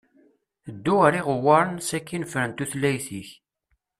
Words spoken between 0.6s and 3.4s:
Ddu ar iɣewwaṛn sakin fren tutlayt-ik.